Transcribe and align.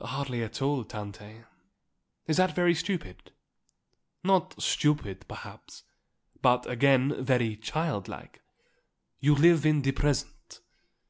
"Hardly 0.00 0.42
at 0.42 0.62
all, 0.62 0.84
Tante. 0.84 1.44
Is 2.26 2.38
that 2.38 2.54
very 2.54 2.74
stupid?" 2.74 3.30
"Not 4.24 4.54
stupid, 4.58 5.28
perhaps; 5.28 5.82
but, 6.40 6.64
again, 6.66 7.22
very 7.22 7.56
child 7.56 8.08
like. 8.08 8.40
You 9.20 9.34
live 9.34 9.66
in 9.66 9.82
the 9.82 9.92
present." 9.92 10.60